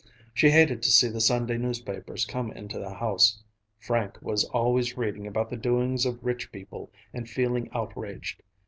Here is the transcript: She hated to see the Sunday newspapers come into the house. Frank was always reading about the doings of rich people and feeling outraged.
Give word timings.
She 0.33 0.49
hated 0.49 0.81
to 0.81 0.89
see 0.91 1.09
the 1.09 1.21
Sunday 1.21 1.59
newspapers 1.59 2.25
come 2.25 2.51
into 2.51 2.79
the 2.79 2.89
house. 2.95 3.43
Frank 3.77 4.17
was 4.19 4.45
always 4.45 4.97
reading 4.97 5.27
about 5.27 5.51
the 5.51 5.57
doings 5.57 6.07
of 6.07 6.25
rich 6.25 6.51
people 6.51 6.91
and 7.13 7.29
feeling 7.29 7.69
outraged. 7.71 8.41